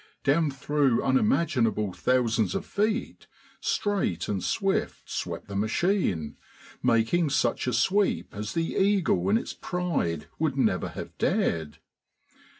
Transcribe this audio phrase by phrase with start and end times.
[0.23, 3.27] Down through unimaginable thousands of feet,
[3.59, 6.37] straight and swift swept the machine,
[6.81, 11.77] making such a sweep as the eagle in its pride would never have dared.